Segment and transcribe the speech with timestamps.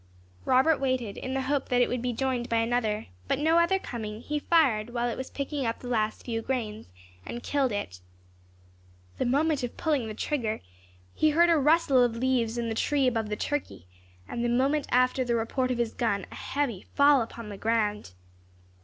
[0.45, 3.77] Robert waited in the hope that it would be joined by another; but no other
[3.77, 6.87] coming, he fired while it was picking up the last few grains,
[7.23, 7.99] and killed it.
[9.19, 10.61] The moment of pulling the trigger,
[11.13, 13.85] he heard a rustle of leaves in the tree above the turkey,
[14.27, 18.13] and the moment after the report of his gun a heavy fall upon the ground.